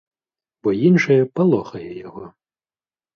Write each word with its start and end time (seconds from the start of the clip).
Бо 0.67 0.71
іншае 0.89 1.17
палохае 1.39 1.91
яго. 2.07 2.23